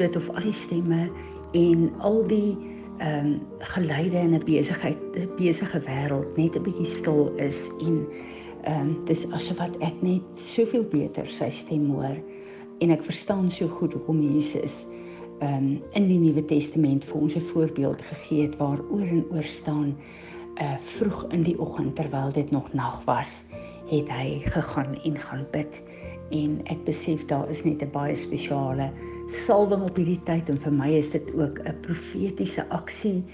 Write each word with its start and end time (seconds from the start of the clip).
dit 0.00 0.16
of 0.16 0.28
al 0.34 0.48
die 0.48 0.56
stemme 0.56 1.08
en 1.56 1.90
al 1.98 2.20
die 2.26 2.56
ehm 3.00 3.26
um, 3.26 3.40
geluide 3.58 4.18
in 4.18 4.34
'n 4.34 4.44
besigheid, 4.44 5.00
'n 5.16 5.28
besige 5.36 5.80
wêreld 5.80 6.36
net 6.36 6.56
'n 6.56 6.62
bietjie 6.62 6.86
stil 6.86 7.32
is 7.36 7.70
en 7.80 8.06
ehm 8.64 8.80
um, 8.80 9.04
dis 9.04 9.24
asof 9.30 9.56
wat 9.56 9.76
ek 9.80 10.02
net 10.02 10.22
soveel 10.36 10.84
beter 10.84 11.26
sy 11.26 11.50
stem 11.50 11.90
hoor 11.90 12.16
en 12.80 12.90
ek 12.90 13.04
verstaan 13.04 13.50
so 13.50 13.68
goed 13.68 13.92
hoekom 13.92 14.20
Jesus 14.20 14.86
ehm 15.40 15.54
um, 15.54 15.82
in 15.92 16.08
die 16.08 16.18
Nuwe 16.18 16.44
Testament 16.44 17.04
vir 17.04 17.20
ons 17.20 17.36
'n 17.36 17.48
voorbeeld 17.52 18.02
gegee 18.02 18.42
het 18.42 18.56
waar 18.56 18.80
oor 18.90 19.06
en 19.06 19.24
oor 19.32 19.48
staan 19.48 19.96
uh 20.60 20.76
vroeg 20.82 21.24
in 21.32 21.42
die 21.42 21.58
oggend 21.60 21.96
terwyl 21.96 22.32
dit 22.32 22.50
nog 22.50 22.72
nag 22.72 23.04
was, 23.04 23.44
het 23.88 24.08
hy 24.08 24.42
gegaan 24.44 24.94
en 25.04 25.16
gaan 25.18 25.46
bid. 25.50 25.82
En 26.30 26.60
ek 26.64 26.84
besef 26.84 27.24
daar 27.26 27.48
is 27.50 27.64
net 27.64 27.82
'n 27.82 27.90
baie 27.92 28.14
spesiale 28.14 28.90
salwing 29.30 29.82
op 29.86 29.96
hierdie 29.98 30.20
tyd 30.26 30.48
en 30.50 30.58
vir 30.58 30.74
my 30.74 30.90
is 30.98 31.10
dit 31.14 31.30
ook 31.38 31.60
'n 31.62 31.80
profetiese 31.86 32.64
aksie 32.70 33.24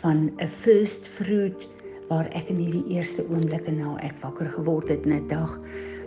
van 0.00 0.30
'n 0.38 0.48
first 0.48 1.08
fruit 1.08 1.68
waar 2.08 2.28
ek 2.34 2.50
in 2.50 2.56
hierdie 2.56 2.96
eerste 2.96 3.22
oomblikke 3.30 3.72
na 3.72 3.96
ek 4.02 4.14
wakker 4.22 4.46
geword 4.46 4.88
het 4.88 5.04
in 5.06 5.12
'n 5.12 5.28
dag 5.28 5.58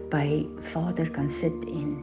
by 0.09 0.45
Vader 0.59 1.09
kan 1.09 1.29
sit 1.29 1.65
en 1.65 1.97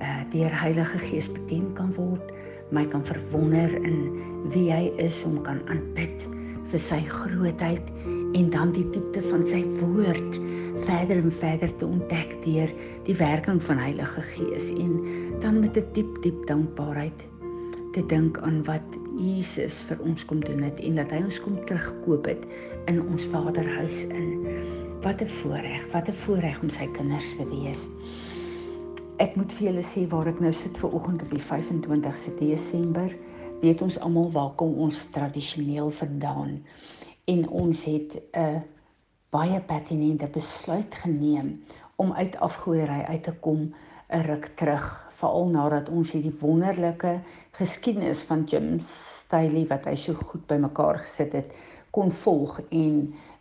uh 0.00 0.22
deur 0.30 0.60
Heilige 0.60 0.98
Gees 0.98 1.28
bedien 1.32 1.72
kan 1.74 1.92
word, 1.94 2.32
my 2.70 2.86
kan 2.86 3.04
verwonder 3.04 3.74
in 3.84 4.22
wie 4.50 4.72
hy 4.72 4.92
is 4.96 5.22
om 5.24 5.42
kan 5.42 5.60
aanbid 5.68 6.26
vir 6.70 6.78
sy 6.78 7.00
grootheid 7.08 7.82
en 8.38 8.50
dan 8.50 8.72
die 8.72 8.86
diepte 8.90 9.22
van 9.22 9.46
sy 9.46 9.64
woord 9.80 10.38
verder 10.86 11.18
en 11.18 11.32
verder 11.32 11.76
te 11.76 11.86
ontdek 11.86 12.36
deur 12.44 12.70
die 13.04 13.16
werking 13.16 13.62
van 13.62 13.78
Heilige 13.78 14.20
Gees 14.20 14.70
en 14.70 15.19
dan 15.40 15.60
met 15.60 15.76
'n 15.76 15.88
diep 15.92 16.22
diep 16.22 16.46
dankbaarheid 16.46 17.20
te 17.92 18.06
dink 18.06 18.38
aan 18.38 18.64
wat 18.64 18.88
Jesus 19.16 19.82
vir 19.88 20.00
ons 20.00 20.24
kom 20.24 20.40
doen 20.44 20.62
het 20.62 20.80
en 20.80 20.94
dat 20.94 21.10
hy 21.10 21.22
ons 21.22 21.40
kom 21.40 21.56
terugkoop 21.64 22.24
het 22.24 22.44
in 22.84 23.00
ons 23.02 23.24
Vaderhuis 23.24 24.04
in. 24.04 24.46
Wat 25.02 25.22
'n 25.22 25.26
voorreg, 25.26 25.92
wat 25.92 26.08
'n 26.08 26.12
voorreg 26.12 26.60
om 26.62 26.68
sy 26.68 26.86
kinders 26.86 27.36
te 27.36 27.48
wees. 27.48 27.88
Ek 29.16 29.36
moet 29.36 29.52
vir 29.52 29.66
julle 29.66 29.82
sê 29.82 30.08
waar 30.08 30.26
ek 30.26 30.40
nou 30.40 30.52
sit 30.52 30.78
ver 30.78 30.92
oggend 30.92 31.22
op 31.22 31.30
die 31.30 31.42
25ste 31.42 32.34
Desember 32.38 33.16
weet 33.60 33.82
ons 33.82 33.98
almal 33.98 34.30
waar 34.30 34.54
kom 34.56 34.74
ons 34.74 35.04
tradisioneel 35.04 35.90
vandaan 35.90 36.64
en 37.24 37.48
ons 37.48 37.84
het 37.84 38.22
'n 38.32 38.62
baie 39.30 39.60
pertinente 39.60 40.28
besluit 40.32 40.94
geneem 40.94 41.64
om 41.96 42.12
uit 42.12 42.36
afgodery 42.36 43.04
uit 43.08 43.22
te 43.22 43.32
kom 43.32 43.74
'n 44.08 44.22
ruk 44.26 44.50
terug 44.54 45.09
veral 45.20 45.48
nadat 45.52 45.88
ons 45.88 46.12
hierdie 46.14 46.34
wonderlike 46.40 47.18
geskiedenis 47.58 48.22
van 48.28 48.44
Jim 48.48 48.80
Staley 48.88 49.66
wat 49.70 49.86
hy 49.88 49.96
so 49.96 50.14
goed 50.14 50.46
bymekaar 50.50 51.02
gesit 51.04 51.36
het 51.38 51.54
kon 51.94 52.10
volg 52.22 52.60
en 52.70 52.96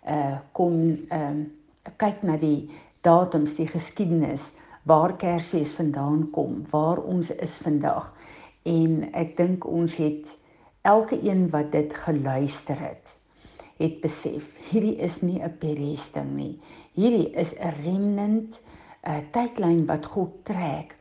uh 0.07 0.37
kon 0.53 0.75
ehm 1.09 1.41
uh, 1.41 1.93
kyk 1.97 2.23
na 2.27 2.35
die 2.37 2.69
datums 3.01 3.55
die 3.57 3.67
geskiedenis 3.67 4.51
waar 4.83 5.15
Kersfees 5.17 5.71
vandaan 5.77 6.27
kom 6.31 6.65
waar 6.71 6.99
ons 7.01 7.31
is 7.31 7.57
vandag. 7.63 8.11
En 8.63 9.09
ek 9.13 9.37
dink 9.37 9.65
ons 9.65 9.95
het 9.95 10.35
elke 10.81 11.17
een 11.23 11.47
wat 11.49 11.71
dit 11.71 11.93
geluister 12.05 12.79
het 12.79 13.15
het 13.79 14.01
besef 14.03 14.47
hierdie 14.69 14.97
is 14.99 15.21
nie 15.21 15.39
'n 15.39 15.55
beresting 15.59 16.35
nie. 16.35 16.59
Hierdie 16.93 17.31
is 17.31 17.53
'n 17.55 17.73
remnant 17.83 18.61
'n 19.07 19.23
tydlyn 19.31 19.85
wat 19.85 20.05
God 20.05 20.31
trek 20.43 20.95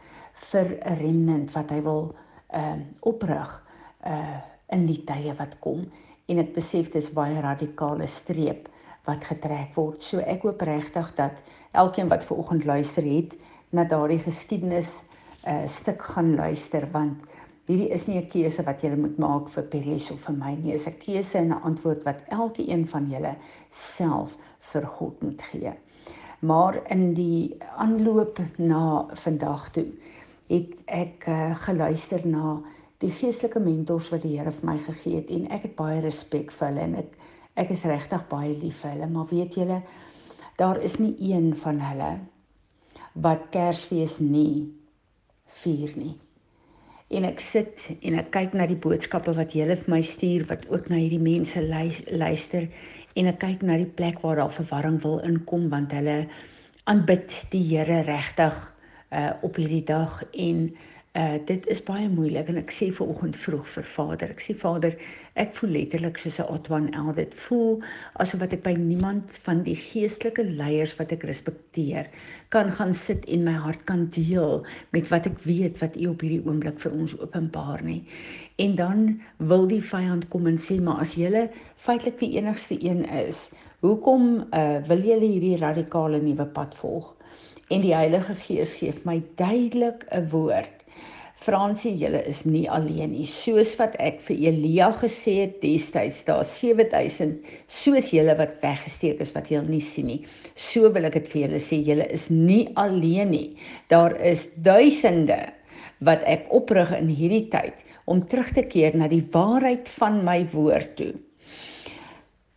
vir 0.50 0.78
'n 0.80 0.98
remnant 0.98 1.52
wat 1.52 1.70
hy 1.70 1.80
wil 1.82 2.14
ehm 2.48 2.80
uh, 2.80 2.86
oprig 3.00 3.64
uh 4.06 4.38
in 4.68 4.86
die 4.86 5.04
tye 5.04 5.32
wat 5.38 5.58
kom. 5.64 5.86
En 6.28 6.38
ek 6.38 6.54
besef 6.54 6.90
dis 6.92 7.12
baie 7.12 7.40
radikale 7.40 8.06
streep 8.06 8.68
wat 9.06 9.24
getrek 9.24 9.76
word. 9.76 10.02
So 10.02 10.18
ek 10.20 10.42
hoop 10.42 10.60
regtig 10.60 11.14
dat 11.16 11.32
elkeen 11.72 12.08
wat 12.08 12.24
ver 12.24 12.36
oggend 12.36 12.64
luister 12.64 13.02
het 13.02 13.32
na 13.70 13.84
daardie 13.84 14.20
geskiedenis 14.20 15.04
'n 15.46 15.64
uh, 15.64 15.68
stuk 15.68 16.02
gaan 16.02 16.34
luister 16.36 16.88
want 16.92 17.24
hierdie 17.68 17.90
is 17.92 18.06
nie 18.06 18.18
'n 18.18 18.28
keuse 18.28 18.62
wat 18.64 18.82
jy 18.82 18.96
moet 18.96 19.18
maak 19.18 19.48
vir 19.48 19.62
Peres 19.62 20.10
of 20.10 20.20
vir 20.20 20.34
my 20.34 20.54
nie, 20.54 20.72
is 20.74 20.86
'n 20.86 20.98
keuse 20.98 21.38
en 21.38 21.48
'n 21.52 21.62
antwoord 21.62 22.04
wat 22.04 22.22
elke 22.28 22.68
een 22.68 22.86
van 22.88 23.10
julle 23.10 23.34
self 23.70 24.36
vir 24.72 24.86
God 24.86 25.22
moet 25.22 25.42
gee. 25.42 25.72
Maar 26.40 26.80
in 26.90 27.14
die 27.14 27.56
aanloop 27.76 28.38
na 28.58 29.06
vandag 29.14 29.70
toe 29.70 29.86
het 30.48 30.74
ek 30.86 31.28
uh, 31.28 31.54
geluister 31.64 32.24
na 32.26 32.58
die 33.02 33.12
geestelike 33.14 33.60
mentors 33.62 34.08
wat 34.12 34.24
die 34.24 34.36
Here 34.36 34.52
vir 34.54 34.66
my 34.66 34.78
gegee 34.86 35.20
het 35.20 35.32
en 35.34 35.46
ek 35.54 35.68
het 35.68 35.76
baie 35.78 36.00
respek 36.02 36.52
vir 36.54 36.70
hulle 36.70 36.86
en 36.86 36.96
ek 37.04 37.16
ek 37.58 37.72
is 37.74 37.84
regtig 37.90 38.22
baie 38.30 38.54
lief 38.54 38.76
vir 38.84 38.92
hulle, 38.94 39.08
maar 39.10 39.26
weet 39.30 39.56
julle 39.58 39.80
daar 40.58 40.78
is 40.82 40.96
nie 40.98 41.14
een 41.18 41.52
van 41.58 41.80
hulle 41.82 42.10
wat 43.18 43.48
Kersfees 43.54 44.18
nie 44.22 44.68
vier 45.62 45.90
nie. 45.98 46.14
En 47.10 47.24
ek 47.26 47.40
sit 47.42 47.88
en 47.98 48.18
ek 48.20 48.30
kyk 48.34 48.54
na 48.54 48.66
die 48.70 48.78
boodskappe 48.78 49.34
wat 49.34 49.54
julle 49.56 49.78
vir 49.80 49.90
my 49.90 50.00
stuur 50.06 50.46
wat 50.50 50.66
ook 50.70 50.90
na 50.90 51.00
hierdie 51.00 51.22
mense 51.22 51.62
luister 51.66 52.68
en 53.18 53.30
ek 53.30 53.40
kyk 53.42 53.64
na 53.66 53.78
die 53.80 53.90
plek 54.00 54.22
waar 54.22 54.38
daar 54.42 54.54
verwarring 54.54 55.00
wil 55.02 55.18
inkom 55.26 55.66
want 55.72 55.94
hulle 55.96 56.18
aanbid 56.90 57.32
die 57.50 57.64
Here 57.72 58.02
regtig 58.06 58.58
uh, 59.10 59.30
op 59.40 59.56
hierdie 59.56 59.84
dag 59.84 60.22
en 60.32 60.68
Uh 61.18 61.38
dit 61.48 61.66
is 61.72 61.80
baie 61.82 62.06
moeilik 62.12 62.50
en 62.52 62.58
ek 62.60 62.68
sê 62.70 62.86
ver 62.94 63.08
oggend 63.10 63.36
vroeg 63.42 63.64
vir 63.72 63.86
Vader. 63.90 64.32
Ek 64.34 64.42
sê 64.44 64.54
Vader, 64.60 64.92
ek 65.42 65.54
voel 65.56 65.72
letterlik 65.74 66.20
soos 66.20 66.36
'n 66.38 66.46
Otwan 66.54 66.86
El. 67.00 67.08
Dit 67.16 67.34
voel 67.46 67.80
asof 68.22 68.42
wat 68.44 68.52
ek 68.52 68.62
by 68.66 68.74
niemand 68.76 69.38
van 69.46 69.64
die 69.66 69.74
geestelike 69.74 70.44
leiers 70.60 70.94
wat 71.00 71.14
ek 71.16 71.26
respekteer 71.30 72.06
kan 72.54 72.70
gaan 72.76 72.94
sit 72.94 73.24
en 73.24 73.48
my 73.48 73.56
hart 73.64 73.82
kan 73.90 74.06
deel 74.14 74.62
met 74.92 75.08
wat 75.08 75.26
ek 75.32 75.42
weet 75.48 75.80
wat 75.82 75.96
U 75.96 76.06
op 76.12 76.22
hierdie 76.22 76.44
oomblik 76.44 76.78
vir 76.86 76.92
ons 76.92 77.16
openbaar 77.18 77.82
nie. 77.82 78.04
En 78.58 78.76
dan 78.76 79.20
wil 79.38 79.66
die 79.66 79.82
vyand 79.82 80.28
kom 80.28 80.46
en 80.46 80.58
sê, 80.58 80.78
"Maar 80.80 81.00
as 81.00 81.16
jy 81.16 81.48
feitelik 81.76 82.18
die 82.18 82.36
enigste 82.36 82.76
een 82.84 83.04
is, 83.08 83.50
hoekom 83.80 84.44
uh 84.52 84.86
wil 84.86 85.00
jy 85.00 85.18
hierdie 85.18 85.58
radikale 85.58 86.20
nuwe 86.22 86.46
pad 86.46 86.74
volg?" 86.74 87.17
En 87.68 87.82
die 87.84 87.94
Heilige 87.94 88.34
Gees 88.34 88.74
gee 88.78 88.92
my 89.04 89.22
duidelik 89.36 90.06
'n 90.10 90.28
woord 90.32 90.78
Fransie, 91.38 91.92
julle 91.94 92.18
is 92.26 92.42
nie 92.50 92.64
alleen 92.70 93.12
nie. 93.14 93.26
Soos 93.30 93.76
wat 93.78 93.94
ek 94.02 94.18
vir 94.26 94.40
Elia 94.50 94.88
gesê 94.98 95.36
het 95.44 95.60
destyds, 95.62 96.24
daar 96.26 96.42
7000 96.44 97.46
soos 97.70 98.10
julle 98.10 98.34
wat 98.40 98.56
weggesteek 98.64 99.22
is 99.22 99.30
wat 99.36 99.46
julle 99.52 99.70
nie 99.70 99.84
sien 99.84 100.10
nie. 100.10 100.18
So 100.58 100.90
wil 100.94 101.06
ek 101.06 101.20
dit 101.20 101.30
vir 101.30 101.42
julle 101.44 101.62
sê, 101.62 101.78
julle 101.86 102.08
is 102.10 102.26
nie 102.32 102.64
alleen 102.74 103.30
nie. 103.30 103.46
Daar 103.92 104.16
is 104.18 104.48
duisende 104.66 105.38
wat 106.02 106.26
ek 106.26 106.50
oprig 106.54 106.90
in 106.98 107.14
hierdie 107.14 107.46
tyd 107.54 107.86
om 108.10 108.24
terug 108.26 108.50
te 108.56 108.66
keer 108.66 108.98
na 108.98 109.06
die 109.10 109.22
waarheid 109.32 109.86
van 110.00 110.24
my 110.26 110.40
woord 110.50 110.96
toe. 110.98 111.12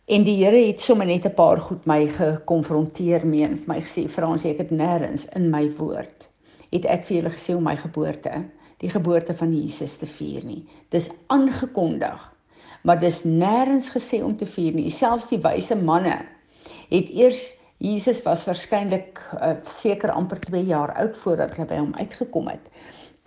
En 0.06 0.24
die 0.26 0.44
Here 0.44 0.58
het 0.66 0.80
sommer 0.80 1.06
net 1.06 1.24
'n 1.24 1.34
paar 1.34 1.60
goed 1.60 1.86
my 1.86 2.08
gekonfronteer 2.08 3.26
mee 3.26 3.44
en 3.44 3.56
vir 3.56 3.68
my 3.68 3.80
gesê, 3.80 4.08
"Fransie, 4.08 4.50
ek 4.50 4.58
het 4.58 4.70
nêrens 4.70 5.26
in 5.36 5.50
my 5.50 5.70
woord 5.78 6.28
het 6.72 6.84
ek 6.84 7.04
vir 7.04 7.16
julle 7.16 7.30
gesê 7.30 7.54
om 7.56 7.62
my 7.62 7.76
geboorte 7.76 8.42
die 8.82 8.90
geboorte 8.90 9.34
van 9.34 9.52
Jesus 9.54 9.96
te 9.96 10.06
vier 10.06 10.44
nie. 10.44 10.64
Dis 10.90 11.10
aangekondig, 11.26 12.22
maar 12.82 12.98
dis 13.00 13.22
nêrens 13.24 13.92
gesê 13.94 14.22
om 14.24 14.36
te 14.36 14.46
vier 14.46 14.74
nie. 14.74 14.90
Selfs 14.90 15.28
die 15.28 15.38
wyse 15.38 15.76
manne 15.76 16.18
het 16.90 17.10
eers 17.10 17.52
Jesus 17.82 18.22
was 18.22 18.44
waarskynlik 18.46 19.18
uh, 19.34 19.56
seker 19.66 20.10
amper 20.10 20.38
2 20.40 20.64
jaar 20.64 20.92
oud 20.94 21.16
voordat 21.18 21.56
hy 21.56 21.64
by 21.64 21.78
hom 21.80 21.94
uitgekom 21.98 22.46
het 22.46 22.68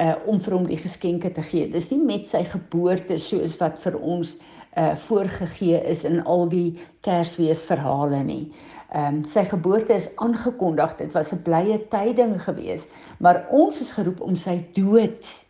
uh 0.04 0.16
om 0.28 0.40
vir 0.44 0.54
hom 0.54 0.66
die 0.68 0.80
geskenke 0.80 1.32
te 1.32 1.42
gee. 1.42 1.70
Dis 1.72 1.90
nie 1.92 2.02
met 2.04 2.28
sy 2.28 2.44
geboorte 2.44 3.16
soos 3.20 3.56
wat 3.62 3.80
vir 3.80 3.96
ons 3.96 4.36
uh 4.76 4.96
voorgegee 5.08 5.80
is 5.88 6.04
in 6.04 6.20
al 6.26 6.50
die 6.52 6.78
Kersfees 7.06 7.64
verhale 7.64 8.24
nie. 8.24 8.52
Ehm 8.92 9.22
um, 9.22 9.24
sy 9.26 9.46
geboorte 9.48 9.96
is 9.96 10.10
aangekondig. 10.24 10.98
Dit 10.98 11.14
was 11.14 11.32
'n 11.34 11.42
blye 11.44 11.80
tyding 11.90 12.42
geweest, 12.44 12.92
maar 13.20 13.46
ons 13.50 13.80
is 13.82 13.92
geroep 13.92 14.22
om 14.22 14.36
sy 14.36 14.66
dood 14.74 15.46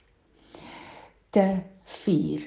te 1.30 1.57
vier. 1.83 2.42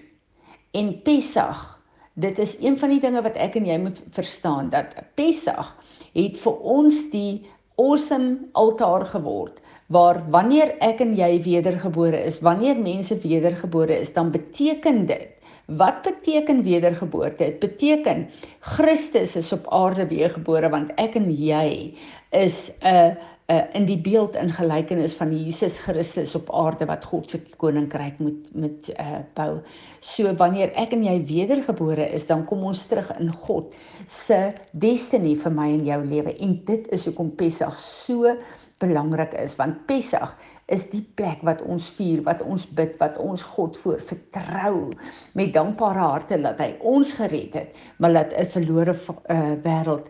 En 0.70 1.02
Pessach, 1.02 1.82
dit 2.14 2.38
is 2.38 2.56
een 2.60 2.78
van 2.78 2.88
die 2.88 3.00
dinge 3.00 3.22
wat 3.22 3.36
ek 3.36 3.56
en 3.56 3.66
jy 3.66 3.78
moet 3.78 4.02
verstaan 4.10 4.70
dat 4.70 4.94
Pessach 5.14 5.76
het 6.14 6.36
vir 6.36 6.56
ons 6.62 7.10
die 7.10 7.46
awesome 7.76 8.48
altaar 8.52 9.06
geword 9.06 9.60
waar 9.88 10.22
wanneer 10.30 10.74
ek 10.84 11.00
en 11.00 11.16
jy 11.16 11.42
wedergebore 11.42 12.20
is, 12.28 12.40
wanneer 12.44 12.76
mense 12.76 13.16
wedergebore 13.24 14.00
is, 14.00 14.12
dan 14.12 14.30
beteken 14.30 15.06
dit 15.08 15.38
Wat 15.68 16.00
beteken 16.02 16.62
wedergeboorte? 16.64 17.44
Dit 17.44 17.58
beteken 17.60 18.30
Christus 18.60 19.36
is 19.36 19.52
op 19.52 19.66
aarde 19.68 20.06
weergebore 20.08 20.70
want 20.72 20.94
ek 20.96 21.18
en 21.20 21.28
jy 21.28 21.92
is 22.32 22.70
'n 22.80 22.88
uh, 22.88 23.10
uh, 23.48 23.64
in 23.72 23.86
die 23.88 23.98
beeld 24.00 24.36
in 24.36 24.50
gelykenis 24.52 25.14
van 25.16 25.32
Jesus 25.32 25.78
Christus 25.78 26.34
op 26.36 26.50
aarde 26.52 26.86
wat 26.88 27.04
God 27.04 27.30
se 27.30 27.40
koninkryk 27.60 28.18
moet 28.18 28.48
met 28.52 28.90
uh, 29.00 29.20
bou. 29.34 29.60
So 30.00 30.32
wanneer 30.40 30.72
ek 30.76 30.92
en 30.96 31.04
jy 31.04 31.16
wedergebore 31.28 32.08
is, 32.12 32.26
dan 32.28 32.44
kom 32.48 32.64
ons 32.68 32.84
terug 32.90 33.08
in 33.18 33.32
God 33.46 33.72
se 34.06 34.52
destiny 34.72 35.34
vir 35.36 35.52
my 35.52 35.68
en 35.78 35.84
jou 35.88 36.00
lewe. 36.04 36.36
En 36.44 36.56
dit 36.68 36.88
is 36.92 37.04
hoekom 37.08 37.32
Pessach 37.36 37.78
so 37.80 38.36
belangrik 38.78 39.34
is 39.34 39.56
want 39.56 39.86
Pessach 39.86 40.36
is 40.68 40.84
die 40.92 41.02
plek 41.16 41.40
wat 41.48 41.62
ons 41.64 41.88
vier, 41.96 42.20
wat 42.26 42.42
ons 42.44 42.66
bid, 42.76 42.98
wat 43.00 43.16
ons 43.22 43.42
God 43.54 43.78
voor 43.80 44.00
vertrou 44.04 44.90
met 45.38 45.54
dankbare 45.54 46.02
harte 46.02 46.36
dat 46.42 46.60
hy 46.60 46.74
ons 46.84 47.14
gered 47.16 47.56
het, 47.56 47.78
maar 47.96 48.12
dat 48.12 48.34
'n 48.36 48.52
verlore 48.52 48.94
uh, 48.94 49.54
wêreld 49.64 50.08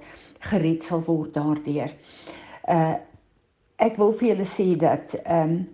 gered 0.50 0.82
sal 0.85 1.03
word 1.06 1.35
daardeur. 1.35 1.94
Uh 2.69 2.97
ek 3.79 3.94
wil 3.97 4.11
vir 4.11 4.29
julle 4.29 4.44
sê 4.44 4.75
dat 4.76 5.14
'n 5.14 5.31
um, 5.32 5.69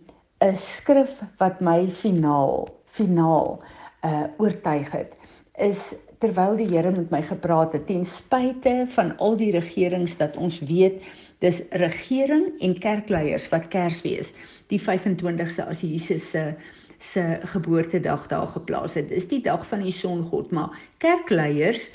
'n 0.45 0.57
skrif 0.57 1.23
wat 1.39 1.61
my 1.61 1.89
finaal 1.91 2.69
finaal 2.85 3.63
uh 4.05 4.27
oortuig 4.39 4.93
het 4.93 5.17
is 5.57 5.95
terwyl 6.21 6.57
die 6.57 6.69
Here 6.69 6.91
met 6.91 7.11
my 7.11 7.23
gepraat 7.23 7.73
het 7.73 7.87
ten 7.87 8.05
spyte 8.05 8.87
van 8.97 9.17
al 9.17 9.37
die 9.37 9.51
regerings 9.55 10.17
dat 10.17 10.37
ons 10.37 10.61
weet 10.61 11.03
Dis 11.45 11.61
regering 11.77 12.55
en 12.65 12.79
kerkleiers 12.81 13.51
wat 13.53 13.69
Kersfees 13.73 14.33
die 14.73 14.81
25ste 14.81 15.69
as 15.69 15.85
Jesus 15.85 16.31
se 16.33 16.55
se 17.05 17.39
geboortedag 17.53 18.27
daar 18.31 18.47
geplaas 18.47 18.95
het. 18.95 19.09
Dis 19.09 19.27
die 19.29 19.43
dag 19.45 19.67
van 19.69 19.83
die 19.85 19.93
songod, 19.93 20.51
maar 20.51 20.73
kerkleiers 21.05 21.91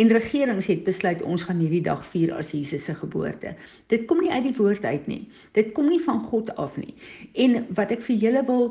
en 0.00 0.08
regerings 0.08 0.70
het 0.70 0.86
besluit 0.86 1.22
ons 1.22 1.44
gaan 1.44 1.60
hierdie 1.60 1.82
dag 1.84 2.00
vier 2.14 2.32
as 2.34 2.54
Jesus 2.54 2.86
se 2.88 2.94
geboorte. 2.94 3.52
Dit 3.92 4.06
kom 4.08 4.22
nie 4.24 4.32
uit 4.32 4.46
die 4.48 4.56
woord 4.56 4.84
uit 4.84 5.06
nie. 5.10 5.20
Dit 5.52 5.74
kom 5.76 5.90
nie 5.92 6.00
van 6.02 6.24
God 6.30 6.54
af 6.56 6.78
nie. 6.80 6.94
En 7.34 7.66
wat 7.76 7.92
ek 7.94 8.02
vir 8.08 8.16
julle 8.24 8.44
wil 8.48 8.66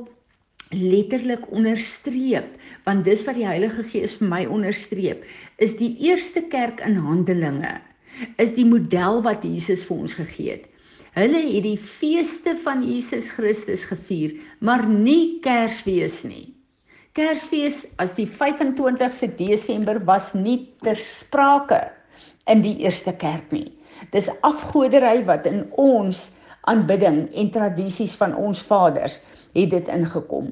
letterlik 0.74 1.45
onderstreep 1.53 2.50
want 2.88 3.06
dis 3.06 3.21
wat 3.27 3.38
die 3.38 3.45
Heilige 3.45 3.83
Gees 3.86 4.18
vir 4.18 4.29
my 4.31 4.44
onderstreep 4.50 5.25
is 5.62 5.75
die 5.77 5.91
eerste 6.07 6.41
kerk 6.50 6.81
in 6.81 6.97
Handelinge 6.97 7.75
is 8.42 8.54
die 8.56 8.68
model 8.68 9.21
wat 9.25 9.45
Jesus 9.45 9.86
vir 9.88 10.04
ons 10.06 10.15
gegee 10.18 10.57
het. 10.57 10.69
Hulle 11.13 11.44
het 11.45 11.65
die 11.65 11.77
feeste 11.77 12.56
van 12.63 12.81
Jesus 12.86 13.30
Christus 13.36 13.86
gevier, 13.86 14.33
maar 14.65 14.86
nie 14.89 15.39
Kersfees 15.45 16.24
nie. 16.25 16.54
Kersfees 17.13 17.83
as 18.01 18.15
die 18.18 18.25
25ste 18.25 19.30
Desember 19.38 20.00
was 20.07 20.31
nie 20.33 20.63
ter 20.81 20.98
sprake 20.98 21.83
in 22.50 22.63
die 22.65 22.80
eerste 22.81 23.13
kerk 23.21 23.51
nie. 23.54 23.69
Dis 24.12 24.31
afgodery 24.42 25.21
wat 25.27 25.45
in 25.45 25.68
ons 25.77 26.31
aanbidding 26.69 27.27
en 27.30 27.51
tradisies 27.54 28.15
van 28.18 28.33
ons 28.33 28.63
vaders 28.65 29.19
het 29.54 29.69
dit 29.69 29.92
ingekom. 29.94 30.50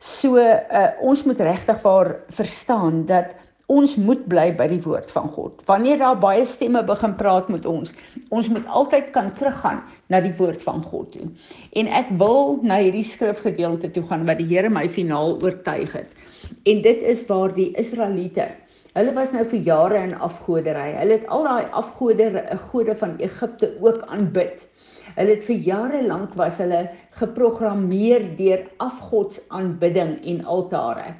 So 0.00 0.40
uh, 0.40 0.88
ons 1.04 1.22
moet 1.28 1.40
regtig 1.44 1.78
waar 1.84 2.14
verstaan 2.34 3.04
dat 3.06 3.36
ons 3.70 3.96
moet 4.02 4.22
bly 4.30 4.48
by 4.58 4.66
die 4.72 4.80
woord 4.82 5.10
van 5.14 5.28
God. 5.34 5.60
Wanneer 5.70 6.00
daar 6.02 6.18
baie 6.18 6.44
stemme 6.48 6.82
begin 6.86 7.14
praat 7.18 7.50
met 7.52 7.66
ons, 7.70 7.92
ons 8.34 8.48
moet 8.50 8.66
altyd 8.66 9.12
kan 9.14 9.30
teruggaan 9.36 9.84
na 10.10 10.22
die 10.24 10.34
woord 10.38 10.64
van 10.66 10.82
God 10.82 11.12
toe. 11.14 11.28
En 11.78 11.90
ek 12.00 12.10
wil 12.22 12.58
na 12.66 12.80
hierdie 12.82 13.06
skrifgedeelte 13.06 13.92
toe 13.94 14.02
gaan 14.10 14.26
wat 14.26 14.42
die 14.42 14.48
Here 14.50 14.72
my 14.72 14.88
finaal 14.90 15.38
oortuig 15.38 15.94
het. 15.94 16.18
En 16.66 16.82
dit 16.82 17.06
is 17.14 17.22
waar 17.30 17.54
die 17.54 17.70
Israeliete 17.78 18.50
Hulle 18.90 19.12
was 19.14 19.30
nou 19.30 19.44
vir 19.46 19.60
jare 19.62 20.00
in 20.02 20.16
afgodery. 20.18 20.88
Hulle 20.96 21.20
het 21.20 21.28
al 21.30 21.44
daai 21.46 21.74
afgode 21.78 22.24
gode 22.72 22.96
van 22.98 23.12
Egipte 23.22 23.68
ook 23.78 24.00
aanbid. 24.10 24.64
Hulle 25.14 25.36
het 25.36 25.44
vir 25.46 25.60
jare 25.66 26.00
lank 26.06 26.34
was 26.38 26.58
hulle 26.58 26.80
geprogrammeer 27.20 28.26
deur 28.38 28.64
afgodsaanbidding 28.82 30.16
en 30.32 30.42
altare. 30.56 31.14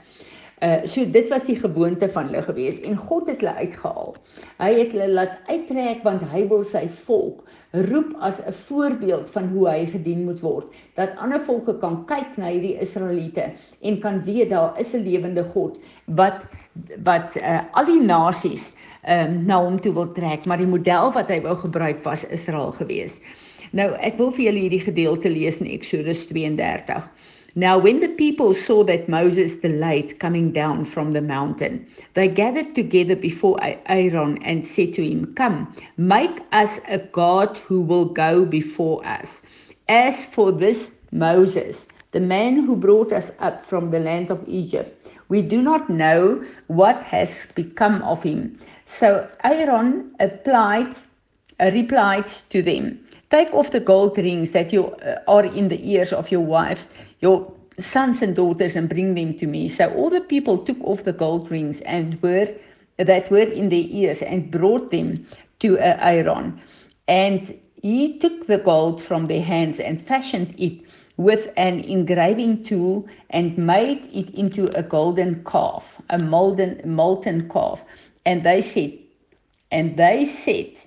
Uh 0.61 0.85
so 0.85 1.11
dit 1.11 1.29
was 1.33 1.47
die 1.49 1.57
gewoonte 1.57 2.09
van 2.09 2.27
hulle 2.29 2.43
gewees 2.45 2.81
en 2.85 2.97
God 2.97 3.29
het 3.33 3.41
hulle 3.41 3.55
uitgehaal. 3.65 4.17
Hy 4.59 4.73
het 4.77 4.93
hulle 4.93 5.09
laat 5.09 5.39
uittrek 5.49 6.03
want 6.05 6.27
hy 6.33 6.43
wil 6.51 6.65
sy 6.69 6.85
volk 7.07 7.47
roep 7.73 8.13
as 8.21 8.41
'n 8.45 8.53
voorbeeld 8.53 9.31
van 9.31 9.49
hoe 9.49 9.69
hy 9.69 9.87
gedien 9.87 10.25
moet 10.25 10.41
word. 10.41 10.67
Dat 10.95 11.17
ander 11.17 11.41
volke 11.41 11.79
kan 11.79 12.05
kyk 12.07 12.37
na 12.37 12.51
hierdie 12.53 12.77
Israeliete 12.81 13.53
en 13.81 14.01
kan 14.01 14.25
weet 14.25 14.51
daar 14.51 14.79
is 14.79 14.93
'n 14.93 15.03
lewende 15.03 15.45
God 15.45 15.79
wat 16.05 16.45
wat 17.05 17.37
uh 17.37 17.61
al 17.73 17.87
die 17.87 18.03
nasies 18.03 18.75
um 19.09 19.47
na 19.47 19.65
hom 19.65 19.81
toe 19.81 19.93
wil 19.93 20.13
trek, 20.13 20.47
maar 20.47 20.59
die 20.59 20.67
model 20.67 21.13
wat 21.13 21.29
hy 21.29 21.41
wou 21.41 21.57
gebruik 21.57 22.03
was 22.03 22.27
Israel 22.29 22.73
gewees. 22.73 23.21
Nou 23.73 23.95
ek 23.95 24.19
wil 24.19 24.33
vir 24.33 24.45
julle 24.45 24.61
hierdie 24.61 24.85
gedeelte 24.85 25.31
lees 25.31 25.61
in 25.61 25.71
Eksodus 25.71 26.27
32. 26.27 27.09
Now, 27.57 27.79
when 27.79 27.99
the 27.99 28.09
people 28.09 28.55
saw 28.55 28.85
that 28.85 29.09
Moses 29.09 29.57
delayed 29.57 30.21
coming 30.21 30.53
down 30.53 30.85
from 30.85 31.11
the 31.11 31.21
mountain, 31.21 31.87
they 32.15 32.29
gathered 32.29 32.77
together 32.77 33.17
before 33.17 33.59
Aaron 33.87 34.41
and 34.43 34.65
said 34.65 34.95
to 34.95 35.03
him, 35.03 35.35
Come, 35.35 35.75
make 35.97 36.39
us 36.53 36.79
a 36.87 36.99
God 36.99 37.59
who 37.59 37.81
will 37.81 38.05
go 38.05 38.45
before 38.45 39.05
us. 39.05 39.43
As 39.89 40.25
for 40.25 40.53
this 40.53 40.93
Moses, 41.11 41.87
the 42.13 42.21
man 42.21 42.63
who 42.65 42.77
brought 42.77 43.13
us 43.13 43.33
up 43.41 43.65
from 43.65 43.89
the 43.89 43.99
land 43.99 44.31
of 44.31 44.45
Egypt, 44.47 45.11
we 45.29 45.43
do 45.43 45.61
not 45.61 45.91
know 45.91 46.45
what 46.69 47.03
has 47.03 47.47
become 47.57 48.01
of 48.03 48.23
him. 48.23 48.59
So 48.87 49.29
Aaron 49.43 50.15
applied, 50.21 50.95
uh, 51.59 51.71
replied 51.73 52.31
to 52.51 52.63
them, 52.63 53.01
Take 53.31 53.55
off 53.55 53.71
the 53.71 53.79
gold 53.79 54.19
rings 54.19 54.51
that 54.51 54.73
you, 54.73 54.87
uh, 54.87 55.21
are 55.29 55.45
in 55.45 55.69
the 55.69 55.81
ears 55.89 56.13
of 56.13 56.31
your 56.33 56.41
wives 56.41 56.85
your 57.21 57.53
sons 57.79 58.23
and 58.23 58.37
daughters 58.37 58.77
and 58.77 58.89
bring 58.89 59.15
them 59.15 59.37
to 59.39 59.47
me. 59.47 59.69
So 59.69 59.93
all 59.95 60.11
the 60.11 60.21
people 60.21 60.59
took 60.59 60.81
off 60.83 61.05
the 61.05 61.13
gold 61.13 61.51
rings 61.51 61.81
and 61.83 62.21
were 62.23 62.49
that 62.99 63.31
were 63.31 63.39
in 63.39 63.71
their 63.71 63.85
ears 63.89 64.23
and 64.23 64.51
brought 64.51 64.91
them 64.91 65.27
to 65.61 65.79
Aaron. 65.79 66.61
And 67.09 67.59
he 67.83 68.19
took 68.19 68.47
the 68.47 68.59
gold 68.59 69.03
from 69.03 69.27
their 69.27 69.43
hands 69.43 69.81
and 69.81 70.03
fashioned 70.03 70.55
it 70.59 70.83
with 71.17 71.49
an 71.57 71.81
engraving 71.81 72.65
tool 72.65 73.07
and 73.31 73.57
made 73.57 74.07
it 74.13 74.31
into 74.35 74.67
a 74.77 74.83
golden 74.83 75.45
calf, 75.45 76.01
a 76.11 76.19
molten 76.19 76.81
molten 76.85 77.49
calf. 77.49 77.83
And 78.27 78.45
they 78.45 78.61
said, 78.61 78.99
and 79.71 79.97
they 79.97 80.25
said, 80.25 80.79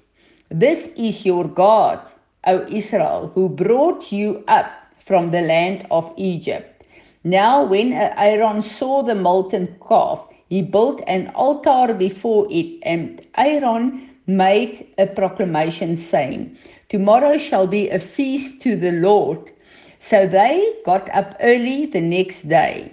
This 0.50 0.90
is 0.96 1.26
your 1.26 1.48
God, 1.48 2.08
O 2.46 2.66
Israel, 2.68 3.32
who 3.34 3.50
brought 3.50 4.12
you 4.12 4.44
up 4.48 4.72
from 5.06 5.32
the 5.32 5.42
land 5.42 5.86
of 5.92 6.14
Egypt. 6.18 6.84
Now, 7.24 7.64
when 7.64 7.94
Aaron 7.94 8.62
saw 8.62 9.04
the 9.04 9.16
molten 9.16 9.76
calf, 9.88 10.22
he 10.50 10.62
built 10.62 11.02
an 11.08 11.32
altar 11.36 11.94
before 11.94 12.48
it, 12.50 12.80
and 12.84 13.22
Aaron 13.38 14.10
made 14.28 14.88
a 14.98 15.08
proclamation 15.08 15.98
saying, 15.98 16.58
Tomorrow 16.90 17.38
shall 17.38 17.66
be 17.66 17.90
a 17.90 18.00
feast 18.00 18.62
to 18.62 18.76
the 18.76 18.92
Lord. 18.92 19.52
So 20.00 20.28
they 20.28 20.76
got 20.86 21.10
up 21.16 21.36
early 21.40 21.86
the 21.86 22.02
next 22.02 22.48
day 22.50 22.92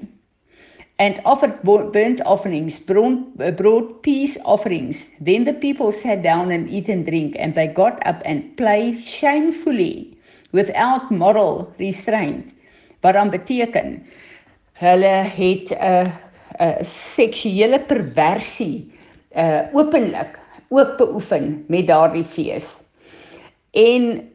and 1.01 1.21
offered 1.25 1.63
burnt 1.63 2.21
offerings, 2.27 2.79
brought 2.79 4.03
peace 4.03 4.37
offerings. 4.45 5.07
Then 5.19 5.45
the 5.45 5.55
people 5.55 5.93
sat 5.93 6.23
down 6.23 6.53
and 6.53 6.69
eat 6.69 6.89
and 6.89 7.07
drink, 7.07 7.37
and 7.39 7.55
they 7.55 7.67
got 7.67 8.07
up 8.07 8.21
and 8.25 8.57
played 8.57 9.03
shamefully 9.03 10.19
without 10.51 11.11
moral 11.11 11.73
restraint 11.79 12.55
wat 13.01 13.15
dan 13.15 13.31
beteken 13.31 14.07
hulle 14.73 15.17
het 15.37 15.71
'n 15.71 16.11
'n 16.61 16.85
seksuele 16.85 17.81
perversie 17.81 18.93
uh 19.37 19.61
openlik 19.73 20.39
ook 20.69 20.97
beoefen 20.97 21.65
met 21.69 21.87
daardie 21.87 22.25
fees. 22.25 22.83
En 23.71 24.31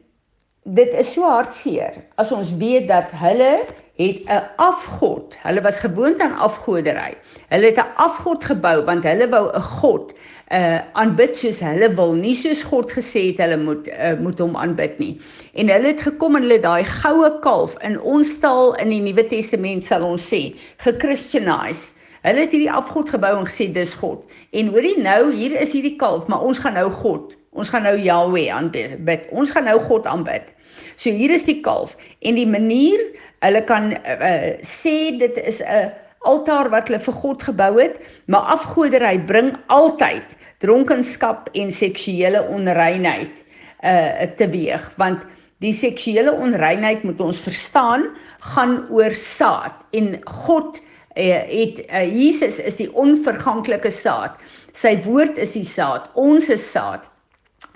dit 0.62 0.92
is 0.92 1.12
so 1.12 1.22
hartseer 1.22 1.92
as 2.14 2.32
ons 2.32 2.56
weet 2.56 2.88
dat 2.88 3.10
hulle 3.10 3.64
het 3.96 4.22
'n 4.28 4.42
afgod. 4.56 5.34
Hulle 5.42 5.60
was 5.60 5.80
gewoond 5.80 6.20
aan 6.20 6.36
afgodery. 6.36 7.14
Hulle 7.48 7.66
het 7.66 7.76
'n 7.78 7.94
afgod 7.94 8.44
gebou 8.44 8.84
want 8.84 9.04
hulle 9.04 9.28
wou 9.28 9.50
'n 9.54 9.60
god 9.60 10.12
uh 10.52 10.78
aanbid 10.92 11.36
soos 11.36 11.60
hulle 11.60 11.88
wil, 11.94 12.12
nie 12.14 12.34
soos 12.34 12.62
God 12.62 12.92
gesê 12.92 13.22
het 13.32 13.38
hulle 13.42 13.56
moet 13.56 13.88
uh, 13.88 14.14
moet 14.20 14.38
hom 14.38 14.56
aanbid 14.56 14.98
nie. 14.98 15.20
En 15.54 15.68
hulle 15.68 15.86
het 15.86 16.02
gekom 16.02 16.36
en 16.36 16.42
hulle 16.42 16.60
daai 16.60 16.84
goue 16.84 17.30
kalf 17.40 17.74
in 17.82 18.00
ons 18.00 18.38
taal 18.38 18.74
in 18.74 18.88
die 18.88 19.00
Nuwe 19.00 19.26
Testament 19.26 19.84
sal 19.84 20.04
ons 20.06 20.22
sê, 20.22 20.54
gechristianise. 20.76 21.90
Hulle 22.22 22.40
het 22.40 22.54
hierdie 22.54 22.72
afgod 22.72 23.10
gebou 23.10 23.32
en 23.38 23.46
gesê 23.46 23.72
dis 23.72 23.94
God. 23.94 24.22
En 24.50 24.70
hoorie 24.74 24.96
nou, 25.02 25.32
hier 25.32 25.60
is 25.60 25.72
hierdie 25.72 25.96
kalf, 25.96 26.26
maar 26.26 26.42
ons 26.42 26.58
gaan 26.58 26.74
nou 26.78 26.90
God, 26.90 27.34
ons 27.56 27.70
gaan 27.72 27.86
nou 27.88 27.96
Yahweh 27.98 28.48
aanbid. 28.52 29.28
Ons 29.32 29.52
gaan 29.54 29.66
nou 29.68 29.78
God 29.88 30.06
aanbid. 30.06 30.52
So 31.00 31.10
hier 31.10 31.32
is 31.32 31.46
die 31.48 31.60
kalf 31.64 31.96
en 32.20 32.36
die 32.38 32.48
manier 32.48 33.00
hulle 33.44 33.62
kan 33.68 33.92
uh, 33.96 34.56
sê 34.64 35.16
dit 35.20 35.38
is 35.44 35.62
'n 35.62 35.92
altaar 36.26 36.70
wat 36.72 36.88
hulle 36.88 37.00
vir 37.00 37.16
God 37.22 37.42
gebou 37.42 37.72
het, 37.78 38.00
maar 38.26 38.48
afgoderry 38.56 39.18
bring 39.18 39.54
altyd 39.66 40.36
dronkenskap 40.58 41.50
en 41.54 41.70
seksuele 41.70 42.42
onreinheid 42.48 43.44
uh 43.84 44.24
teweeg 44.40 44.82
want 44.96 45.20
die 45.60 45.72
seksuele 45.72 46.32
onreinheid 46.32 47.04
moet 47.04 47.20
ons 47.20 47.40
verstaan 47.40 48.08
gaan 48.54 48.78
oor 48.90 49.14
saad 49.14 49.84
en 49.92 50.16
God 50.46 50.80
uh, 51.16 51.42
het 51.48 51.80
uh, 51.88 52.04
Jesus 52.04 52.58
is 52.58 52.76
die 52.80 52.88
onverganklike 52.92 53.90
saad. 53.90 54.36
Sy 54.76 54.96
woord 55.04 55.38
is 55.40 55.54
die 55.56 55.64
saad. 55.64 56.10
Ons 56.14 56.50
is 56.52 56.64
saad. 56.64 57.06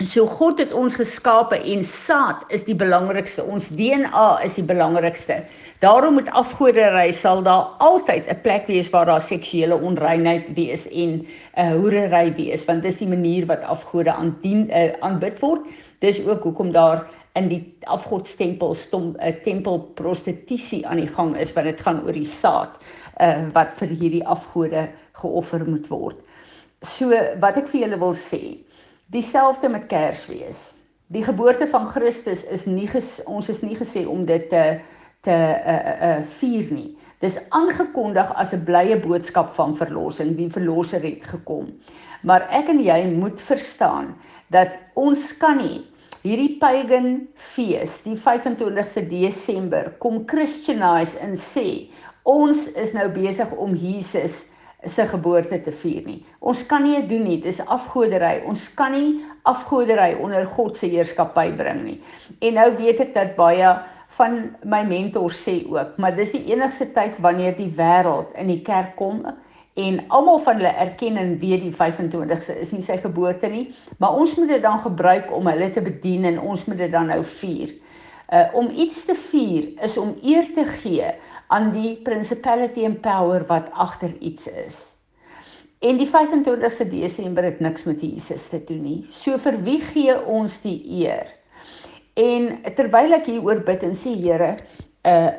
So 0.01 0.27
God 0.29 0.59
het 0.61 0.73
ons 0.77 0.95
geskape 0.97 1.57
en 1.73 1.83
saad 1.85 2.43
is 2.53 2.63
die 2.67 2.75
belangrikste. 2.77 3.41
Ons 3.45 3.69
DNA 3.73 4.27
is 4.45 4.55
die 4.57 4.65
belangrikste. 4.65 5.39
Daarom 5.81 6.19
moet 6.19 6.29
afgoderry 6.37 7.11
sal 7.17 7.41
daar 7.45 7.73
altyd 7.81 8.29
'n 8.29 8.41
plek 8.41 8.67
wees 8.67 8.89
waar 8.93 9.05
daar 9.05 9.21
seksuele 9.21 9.77
onreinheid 9.77 10.53
wees 10.53 10.87
en 10.89 11.09
'n 11.09 11.27
uh, 11.57 11.71
hoerery 11.81 12.33
wees, 12.37 12.65
want 12.65 12.83
dis 12.83 12.97
die 12.97 13.07
manier 13.07 13.45
wat 13.45 13.63
afgode 13.63 14.13
aandien 14.13 14.69
uh, 14.69 14.93
aanbid 15.01 15.39
word. 15.39 15.65
Dis 15.99 16.25
ook 16.25 16.43
hoekom 16.43 16.71
daar 16.71 17.09
in 17.33 17.47
die 17.47 17.77
afgodstempel 17.83 18.73
stom 18.73 19.03
'n 19.03 19.17
uh, 19.27 19.33
tempel 19.43 19.79
prostitusie 19.95 20.87
aan 20.87 20.97
die 20.97 21.13
gang 21.17 21.37
is 21.37 21.53
want 21.53 21.67
dit 21.67 21.81
gaan 21.81 22.03
oor 22.05 22.13
die 22.13 22.25
saad 22.25 22.77
uh, 23.19 23.49
wat 23.53 23.73
vir 23.73 23.87
hierdie 23.87 24.25
afgode 24.25 24.89
geoffer 25.13 25.65
moet 25.65 25.87
word. 25.87 26.17
So 26.81 27.09
wat 27.39 27.57
ek 27.57 27.67
vir 27.67 27.81
julle 27.81 27.97
wil 27.97 28.13
sê, 28.13 28.57
dieselfde 29.11 29.69
met 29.69 29.85
Kersfees. 29.91 30.75
Die 31.11 31.23
geboorte 31.23 31.67
van 31.67 31.87
Christus 31.91 32.45
is 32.47 32.65
nie 32.65 32.87
ges, 32.87 33.19
ons 33.27 33.49
is 33.51 33.59
nie 33.61 33.75
gesê 33.75 34.05
om 34.07 34.25
dit 34.25 34.49
te 34.49 34.79
te 35.21 35.33
uh 35.33 35.95
uh 36.07 36.21
vier 36.39 36.71
nie. 36.73 36.97
Dis 37.21 37.37
aangekondig 37.53 38.31
as 38.41 38.53
'n 38.53 38.63
blye 38.65 38.97
boodskap 38.97 39.51
van 39.53 39.75
verlossing, 39.77 40.35
die 40.37 40.49
verlosser 40.49 41.03
het 41.03 41.25
gekom. 41.25 41.67
Maar 42.23 42.47
ek 42.49 42.69
en 42.69 42.79
jy 42.81 43.05
moet 43.05 43.41
verstaan 43.41 44.15
dat 44.49 44.73
ons 44.93 45.37
kan 45.37 45.57
nie 45.57 45.85
hierdie 46.23 46.57
pagan 46.61 47.27
fees, 47.35 48.01
die 48.01 48.15
25ste 48.15 49.05
Desember, 49.09 49.91
kom 49.99 50.23
Christianize 50.25 51.19
en 51.19 51.35
sê 51.35 51.89
ons 52.23 52.67
is 52.77 52.93
nou 52.93 53.09
besig 53.09 53.51
om 53.51 53.75
Jesus 53.75 54.45
se 54.85 55.05
geboorte 55.07 55.61
te 55.61 55.71
vier 55.71 56.01
nie. 56.05 56.19
Ons 56.39 56.63
kan 56.65 56.83
nie 56.83 56.95
dit 56.99 57.09
doen 57.09 57.25
nie. 57.27 57.37
Dis 57.41 57.61
afgodery. 57.61 58.41
Ons 58.49 58.65
kan 58.73 58.95
nie 58.95 59.21
afgodery 59.49 60.15
onder 60.21 60.45
God 60.55 60.77
se 60.77 60.89
heerskappy 60.89 61.51
bring 61.57 61.83
nie. 61.85 61.97
En 62.41 62.57
nou 62.57 62.69
weet 62.79 63.01
ek 63.05 63.13
dat 63.17 63.35
baie 63.37 63.75
van 64.17 64.41
my 64.67 64.81
mentors 64.87 65.39
sê 65.39 65.61
ook, 65.69 65.95
maar 66.01 66.15
dis 66.15 66.33
die 66.35 66.43
enigste 66.51 66.89
tyd 66.95 67.15
wanneer 67.23 67.55
die 67.55 67.71
wêreld 67.77 68.33
in 68.39 68.51
die 68.51 68.59
kerk 68.65 68.97
kom 68.99 69.23
en 69.79 70.01
almal 70.11 70.41
van 70.43 70.59
hulle 70.59 70.73
erken 70.83 71.17
en 71.17 71.37
weet 71.39 71.63
die 71.63 71.71
25ste 71.71 72.57
is 72.59 72.73
nie 72.75 72.83
sy 72.83 72.97
geboorte 72.99 73.47
nie, 73.47 73.69
maar 74.03 74.17
ons 74.19 74.35
moet 74.35 74.51
dit 74.51 74.63
dan 74.63 74.81
gebruik 74.83 75.31
om 75.31 75.47
hulle 75.47 75.69
te 75.71 75.83
bedien 75.85 76.27
en 76.27 76.41
ons 76.43 76.65
moet 76.67 76.81
dit 76.83 76.91
dan 76.91 77.07
nou 77.13 77.21
vier. 77.39 77.71
Uh 78.31 78.45
om 78.55 78.69
iets 78.71 79.05
te 79.07 79.15
vier 79.15 79.71
is 79.83 79.97
om 79.99 80.13
eer 80.23 80.51
te 80.55 80.63
gee 80.83 81.07
aan 81.51 81.71
die 81.75 81.97
principality 82.05 82.85
and 82.87 83.01
power 83.03 83.43
wat 83.49 83.69
agter 83.73 84.13
iets 84.19 84.47
is. 84.47 84.79
En 85.81 85.97
die 85.97 86.07
25ste 86.07 86.85
Desember 86.91 87.43
het 87.43 87.59
niks 87.59 87.83
met 87.89 88.01
Jesus 88.01 88.47
te 88.51 88.59
doen 88.63 88.83
nie. 88.85 88.99
So 89.11 89.37
vir 89.41 89.57
wie 89.65 89.79
gee 89.81 90.15
ons 90.29 90.59
die 90.63 90.77
eer? 91.01 91.31
En 92.19 92.51
terwyl 92.77 93.15
ek 93.17 93.31
hier 93.31 93.41
oor 93.43 93.63
bid 93.65 93.83
en 93.87 93.95
sê 93.97 94.13
Here, 94.19 94.55
uh 95.07 95.31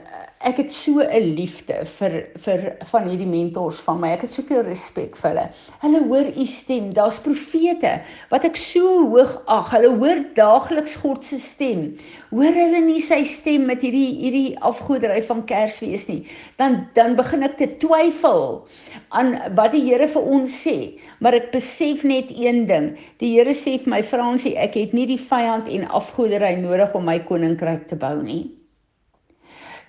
ek 0.43 0.57
het 0.63 0.73
so 0.75 1.01
'n 1.01 1.35
liefde 1.37 1.85
vir 1.99 2.13
vir 2.45 2.61
van 2.91 3.09
hierdie 3.09 3.27
mentors 3.27 3.79
van 3.81 4.01
my. 4.01 4.09
Ek 4.13 4.23
het 4.23 4.33
soveel 4.33 4.63
respek 4.63 5.17
vir 5.17 5.31
hulle. 5.31 5.49
Hulle 5.83 6.01
hoor 6.09 6.27
u 6.37 6.47
stem. 6.47 6.93
Daar's 6.93 7.19
profete 7.19 8.03
wat 8.31 8.45
ek 8.45 8.57
so 8.57 9.11
hoog 9.11 9.43
ag. 9.47 9.71
Hulle 9.71 9.91
hoor 9.97 10.25
daagliks 10.35 10.97
God 10.97 11.25
se 11.25 11.39
stem. 11.39 11.97
Hoor 12.31 12.53
hulle 12.53 12.81
nie 12.81 13.01
sy 13.01 13.23
stem 13.25 13.67
met 13.67 13.83
hierdie 13.83 14.19
hierdie 14.23 14.59
afgodery 14.61 15.23
van 15.23 15.45
Kersfees 15.45 16.09
nie. 16.09 16.27
Dan 16.57 16.89
dan 16.95 17.17
begin 17.17 17.43
ek 17.43 17.57
te 17.57 17.69
twyfel 17.79 18.67
aan 19.11 19.55
wat 19.55 19.73
die 19.73 19.83
Here 19.83 20.09
vir 20.09 20.23
ons 20.23 20.51
sê. 20.67 20.99
Maar 21.21 21.35
ek 21.35 21.53
besef 21.53 22.05
net 22.05 22.31
een 22.31 22.67
ding. 22.67 22.97
Die 23.19 23.35
Here 23.37 23.55
sê 23.55 23.79
vir 23.79 23.91
my 23.91 24.03
Fransie, 24.03 24.57
ek 24.57 24.75
het 24.75 24.93
nie 24.93 25.07
die 25.07 25.21
vyand 25.21 25.69
en 25.69 25.89
afgodery 25.89 26.57
nodig 26.57 26.95
om 26.95 27.05
my 27.05 27.19
koninkryk 27.19 27.89
te 27.89 27.97
bou 27.97 28.23
nie. 28.23 28.62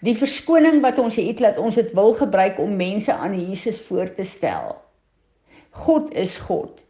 Die 0.03 0.15
verskoning 0.19 0.81
wat 0.83 0.97
ons 0.99 1.15
het 1.15 1.39
dat 1.39 1.59
ons 1.61 1.77
dit 1.79 1.91
wil 1.95 2.11
gebruik 2.17 2.57
om 2.59 2.75
mense 2.75 3.13
aan 3.13 3.37
Jesus 3.39 3.79
voor 3.87 4.09
te 4.15 4.25
stel. 4.27 4.75
God 5.83 6.11
is 6.13 6.35
God 6.37 6.81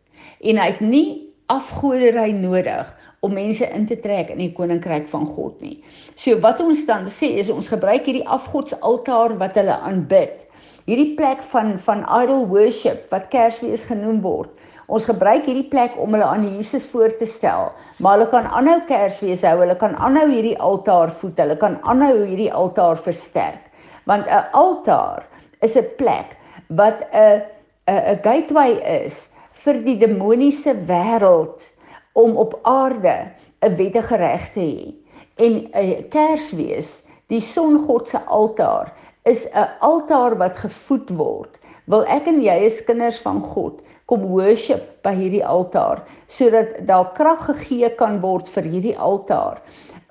en 0.44 0.58
hy 0.60 0.66
het 0.72 0.82
nie 0.84 1.08
afgodery 1.52 2.32
nodig 2.36 2.90
om 3.24 3.36
mense 3.38 3.68
in 3.70 3.86
te 3.88 3.96
trek 4.02 4.34
in 4.34 4.42
die 4.42 4.52
koninkryk 4.58 5.06
van 5.12 5.28
God 5.36 5.62
nie. 5.62 5.78
So 6.20 6.40
wat 6.44 6.60
ons 6.64 6.84
dan 6.90 7.06
sê 7.12 7.30
is 7.40 7.52
ons 7.54 7.70
gebruik 7.72 8.10
hierdie 8.10 8.26
afgodsaltaar 8.26 9.38
wat 9.40 9.56
hulle 9.62 9.78
aanbid. 9.78 10.44
Hierdie 10.90 11.14
plek 11.20 11.46
van 11.54 11.78
van 11.86 12.04
idol 12.24 12.48
worship 12.50 13.14
wat 13.14 13.30
Kersfees 13.32 13.86
genoem 13.88 14.24
word 14.26 14.52
Ons 14.88 15.06
gebruik 15.08 15.46
hierdie 15.48 15.70
plek 15.72 15.96
om 16.02 16.12
hulle 16.12 16.28
aan 16.28 16.44
Jesus 16.44 16.86
voor 16.92 17.14
te 17.18 17.26
stel, 17.26 17.72
maar 18.04 18.18
hulle 18.18 18.30
kan 18.32 18.48
aanhou 18.52 18.82
Kersfees 18.88 19.46
hou, 19.48 19.56
hulle 19.62 19.78
kan 19.80 19.96
aanhou 19.96 20.28
hierdie 20.28 20.58
altaar 20.60 21.14
voed, 21.22 21.38
hulle 21.40 21.56
kan 21.58 21.78
aanhou 21.88 22.26
hierdie 22.26 22.52
altaar 22.52 23.00
versterk. 23.00 23.70
Want 24.06 24.28
'n 24.28 24.52
altaar 24.52 25.24
is 25.62 25.78
'n 25.78 25.88
plek 25.98 26.36
wat 26.68 27.08
'n 27.14 27.42
'n 27.88 28.02
'n 28.12 28.20
gateway 28.24 28.74
is 29.06 29.30
vir 29.64 29.80
die 29.86 29.98
demoniese 29.98 30.76
wêreld 30.88 31.72
om 32.14 32.36
op 32.38 32.60
aarde 32.64 33.32
'n 33.62 33.76
wettige 33.76 34.16
reg 34.16 34.52
te 34.54 34.60
hê. 34.60 34.94
En 35.38 35.54
'n 35.74 36.10
Kersfees, 36.10 37.04
die 37.28 37.42
songod 37.42 38.08
se 38.08 38.20
altaar, 38.28 38.94
is 39.24 39.48
'n 39.54 39.70
altaar 39.80 40.38
wat 40.38 40.58
gevoed 40.58 41.10
word. 41.10 41.58
Wil 41.92 42.06
ek 42.08 42.30
en 42.32 42.38
jy 42.40 42.54
as 42.64 42.80
kinders 42.88 43.18
van 43.20 43.42
God 43.44 43.82
kom 44.08 44.22
worship 44.32 44.86
by 45.04 45.12
hierdie 45.18 45.44
altaar 45.44 46.06
sodat 46.32 46.78
daar 46.88 47.10
krag 47.18 47.42
gegee 47.50 47.90
kan 48.00 48.22
word 48.24 48.48
vir 48.56 48.70
hierdie 48.72 48.96
altaar 48.96 49.60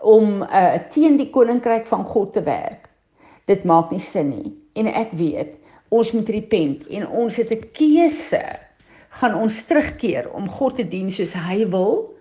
om 0.02 0.42
uh, 0.42 0.76
teen 0.92 1.16
die 1.16 1.30
koninkryk 1.32 1.86
van 1.88 2.04
God 2.04 2.34
te 2.36 2.42
werk. 2.44 2.90
Dit 3.48 3.64
maak 3.64 3.92
nie 3.94 4.02
sin 4.02 4.30
nie. 4.34 4.52
En 4.76 4.88
ek 4.90 5.14
weet, 5.16 5.56
ons 5.88 6.12
moet 6.12 6.28
repent 6.36 6.84
en 6.92 7.08
ons 7.08 7.40
het 7.40 7.52
'n 7.56 7.64
keuse. 7.72 8.44
Gaan 9.20 9.34
ons 9.34 9.64
terugkeer 9.64 10.28
om 10.32 10.48
God 10.48 10.76
te 10.76 10.84
dien 10.84 11.10
soos 11.10 11.32
hy 11.32 11.64
wil 11.68 12.12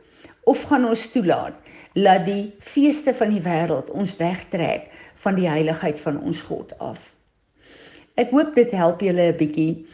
of 0.43 0.63
gaan 0.63 0.85
ons 0.85 1.11
toelaat 1.11 1.55
dat 1.95 2.25
die 2.25 2.53
feeste 2.59 3.13
van 3.13 3.35
die 3.35 3.43
wêreld 3.43 3.91
ons 3.91 4.15
wegtrek 4.15 4.91
van 5.23 5.35
die 5.35 5.49
heiligheid 5.49 5.99
van 5.99 6.23
ons 6.23 6.41
God 6.41 6.71
af? 6.79 7.10
Ek 8.17 8.31
hoop 8.31 8.55
dit 8.55 8.71
help 8.71 9.01
julle 9.01 9.31
'n 9.31 9.37
bietjie 9.37 9.85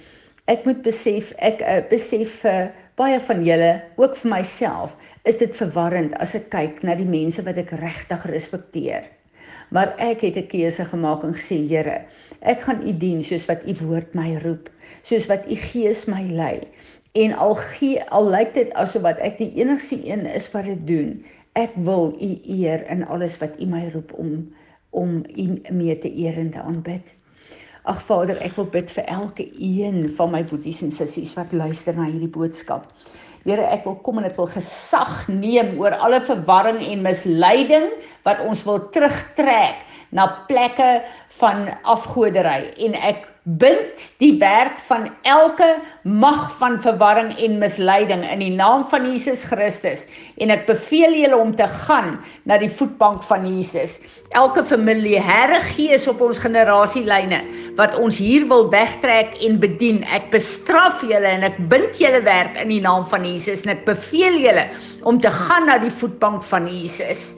ek 0.47 0.63
moet 0.65 0.79
besef 0.83 1.33
ek 1.43 1.61
uh, 1.61 1.81
besef 1.91 2.45
uh, 2.47 2.69
baie 2.99 3.19
van 3.19 3.43
julle 3.43 3.71
ook 3.99 4.15
vir 4.15 4.31
myself 4.31 4.95
is 5.27 5.37
dit 5.41 5.53
verwarrend 5.59 6.15
as 6.23 6.35
ek 6.39 6.47
kyk 6.53 6.79
na 6.87 6.95
die 6.95 7.09
mense 7.09 7.43
wat 7.43 7.59
ek 7.59 7.73
regtig 7.81 8.25
respekteer 8.31 9.09
maar 9.75 9.91
ek 9.99 10.23
het 10.23 10.39
'n 10.39 10.47
keuse 10.53 10.85
gemaak 10.87 11.25
en 11.27 11.35
gesê 11.35 11.59
Here 11.67 11.99
ek 12.41 12.63
gaan 12.63 12.81
u 12.87 12.93
dien 12.95 13.23
soos 13.23 13.47
wat 13.51 13.67
u 13.67 13.75
woord 13.83 14.15
my 14.15 14.39
roep 14.45 14.71
soos 15.03 15.27
wat 15.27 15.43
u 15.51 15.55
gees 15.55 16.05
my 16.07 16.23
lei. 16.31 16.61
En 17.15 17.33
al 17.33 17.55
gee 17.75 18.03
al 18.03 18.29
lyk 18.29 18.53
dit 18.53 18.71
asof 18.73 19.01
wat 19.01 19.19
ek 19.19 19.37
die 19.37 19.51
enigste 19.59 19.99
een 20.05 20.25
is 20.25 20.51
wat 20.55 20.65
dit 20.65 20.87
doen 20.87 21.25
ek 21.59 21.75
wil 21.75 22.15
u 22.21 22.31
eer 22.43 22.87
in 22.87 23.03
alles 23.03 23.37
wat 23.43 23.59
u 23.59 23.65
my 23.65 23.89
roep 23.93 24.13
om 24.13 24.47
om 24.89 25.23
u 25.35 25.45
mee 25.71 25.97
te 25.97 26.11
eer 26.11 26.37
en 26.37 26.51
te 26.55 26.61
aanbid 26.61 27.13
Ag 27.87 28.01
Vader, 28.03 28.35
ek 28.43 28.57
wil 28.59 28.67
bid 28.67 28.89
vir 28.91 29.05
elke 29.07 29.45
een 29.63 30.01
van 30.17 30.33
my 30.33 30.41
boeties 30.49 30.81
en 30.83 30.91
sissies 30.91 31.31
wat 31.37 31.53
luister 31.55 31.95
na 31.95 32.09
hierdie 32.09 32.31
boodskap. 32.31 32.89
Here, 33.45 33.63
ek 33.63 33.85
wil 33.87 33.95
kom 34.03 34.19
en 34.19 34.27
ek 34.27 34.35
wil 34.35 34.49
gesag 34.51 35.21
neem 35.31 35.77
oor 35.79 35.95
alle 35.95 36.19
verwarring 36.27 36.81
en 36.83 37.05
misleiding 37.05 37.87
wat 38.27 38.41
ons 38.43 38.65
wil 38.67 38.81
terugtrek 38.91 39.85
na 40.11 40.27
plekke 40.49 40.89
van 41.39 41.69
afgodery 41.87 42.73
en 42.89 42.99
ek 42.99 43.23
bind 43.47 44.01
die 44.19 44.33
werk 44.41 44.81
van 44.89 45.05
elke 45.23 45.77
mag 46.03 46.49
van 46.59 46.73
verwarring 46.83 47.29
en 47.39 47.53
misleiding 47.61 48.25
in 48.27 48.41
die 48.43 48.51
naam 48.51 48.83
van 48.91 49.05
Jesus 49.07 49.45
Christus 49.47 50.03
en 50.43 50.51
ek 50.51 50.65
beveel 50.67 51.15
julle 51.15 51.39
om 51.39 51.53
te 51.55 51.67
gaan 51.87 52.17
na 52.43 52.57
die 52.59 52.67
voetbank 52.67 53.23
van 53.23 53.45
Jesus. 53.47 54.01
Elke 54.35 54.65
familiêre 54.67 55.61
gees 55.69 56.09
op 56.11 56.19
ons 56.27 56.41
generasielyne 56.43 57.39
wat 57.79 57.95
ons 57.95 58.19
hier 58.19 58.49
wil 58.51 58.67
wegtrek 58.73 59.39
en 59.39 59.55
bedien, 59.63 60.03
ek 60.11 60.27
bestraf 60.35 60.99
julle 61.07 61.31
en 61.31 61.47
ek 61.47 61.55
bind 61.71 61.95
julle 62.03 62.19
werk 62.27 62.59
in 62.59 62.75
die 62.75 62.83
naam 62.83 63.07
van 63.07 63.23
Jesus 63.23 63.63
en 63.63 63.77
ek 63.77 63.87
beveel 63.87 64.41
julle 64.43 64.67
om 65.07 65.23
te 65.23 65.31
gaan 65.31 65.71
na 65.71 65.79
die 65.79 65.93
voetbank 66.03 66.43
van 66.51 66.67
Jesus. 66.67 67.31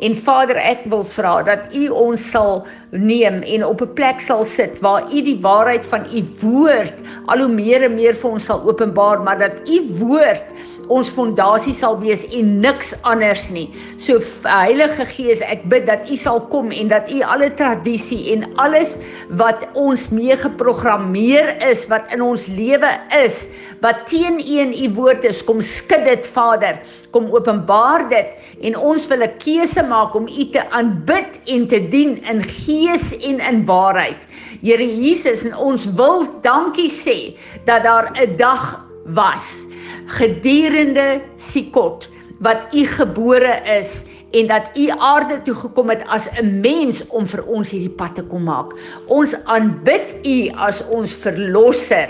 En 0.00 0.14
Vader, 0.14 0.56
ek 0.58 0.86
wil 0.90 1.04
vra 1.06 1.42
dat 1.46 1.70
U 1.74 1.88
ons 1.88 2.30
sal 2.30 2.64
neem 2.94 3.42
en 3.42 3.64
op 3.66 3.82
'n 3.82 3.94
plek 3.94 4.20
sal 4.20 4.44
sit 4.44 4.78
waar 4.80 5.10
U 5.10 5.22
die 5.22 5.38
waarheid 5.40 5.86
van 5.86 6.06
U 6.06 6.22
woord 6.40 6.94
al 7.26 7.38
hoe 7.38 7.48
meer 7.48 7.82
en 7.82 7.94
meer 7.94 8.14
vir 8.14 8.30
ons 8.30 8.44
sal 8.44 8.62
openbaar, 8.62 9.22
maar 9.22 9.38
dat 9.38 9.68
U 9.68 9.78
woord 9.98 10.44
ons 10.88 11.08
fondasie 11.08 11.74
sal 11.74 11.98
wees 12.00 12.24
en 12.28 12.60
niks 12.60 12.92
anders 13.02 13.48
nie. 13.50 13.68
So 13.98 14.20
Heilige 14.44 15.06
Gees, 15.06 15.40
ek 15.40 15.64
bid 15.72 15.86
dat 15.86 16.08
U 16.10 16.16
sal 16.16 16.40
kom 16.52 16.70
en 16.70 16.88
dat 16.88 17.10
U 17.10 17.22
alle 17.22 17.50
tradisie 17.56 18.32
en 18.32 18.44
alles 18.60 18.98
wat 19.30 19.66
ons 19.74 20.08
mee 20.10 20.36
geprogrammeer 20.36 21.56
is, 21.70 21.86
wat 21.88 22.10
in 22.12 22.22
ons 22.22 22.46
lewe 22.46 22.90
is, 23.24 23.46
wat 23.80 24.06
teen 24.10 24.40
U 24.40 24.58
en 24.64 24.74
U 24.74 24.90
woord 24.98 25.24
is, 25.24 25.42
kom 25.42 25.60
skud 25.60 26.04
dit, 26.04 26.26
Vader. 26.26 26.80
Kom 27.14 27.30
openbaar 27.32 28.08
dit 28.10 28.36
en 28.68 28.76
ons 28.76 29.08
wil 29.08 29.22
'n 29.22 29.38
keuse 29.38 29.82
maak 29.88 30.14
om 30.14 30.28
U 30.28 30.48
te 30.50 30.70
aanbid 30.70 31.40
en 31.44 31.68
te 31.68 31.80
dien 31.88 32.16
in 32.22 32.42
gees 32.42 33.12
en 33.18 33.40
in 33.40 33.64
waarheid. 33.64 34.26
Here 34.62 34.86
Jesus, 34.86 35.44
en 35.44 35.56
ons 35.56 35.86
wil 35.96 36.26
dankie 36.42 36.90
sê 36.90 37.36
dat 37.64 37.82
daar 37.82 38.12
'n 38.14 38.36
dag 38.36 38.84
was 39.04 39.66
gedurende 40.06 41.22
Sikot 41.36 42.08
wat 42.38 42.74
u 42.74 42.84
gebore 42.86 43.60
is 43.64 44.04
en 44.34 44.46
dat 44.46 44.70
u 44.74 44.88
aarde 44.88 45.42
toe 45.42 45.54
gekom 45.54 45.88
het 45.88 46.02
as 46.06 46.28
'n 46.30 46.60
mens 46.60 47.06
om 47.06 47.26
vir 47.26 47.44
ons 47.46 47.70
hierdie 47.70 47.96
pad 47.96 48.14
te 48.14 48.22
kom 48.22 48.42
maak. 48.42 48.74
Ons 49.06 49.34
aanbid 49.44 50.14
u 50.22 50.50
as 50.56 50.82
ons 50.88 51.14
verlosser, 51.14 52.08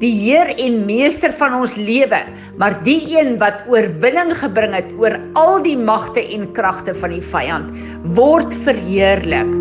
die 0.00 0.12
Heer 0.16 0.54
en 0.56 0.84
meester 0.88 1.32
van 1.36 1.58
ons 1.60 1.76
lewe, 1.76 2.22
maar 2.60 2.78
die 2.86 3.02
een 3.12 3.36
wat 3.42 3.66
oorwinning 3.68 4.32
gebring 4.40 4.74
het 4.76 4.88
oor 4.96 5.18
al 5.38 5.60
die 5.66 5.76
magte 5.76 6.24
en 6.24 6.48
kragte 6.56 6.96
van 6.96 7.16
die 7.16 7.24
vyand, 7.32 7.76
word 8.16 8.56
verheerlik. 8.64 9.56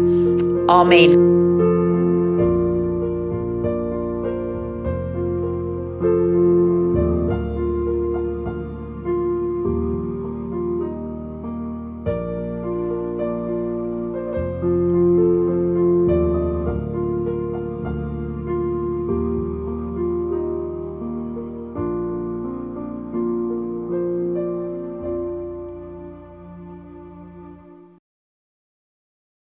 Amen. 0.72 1.49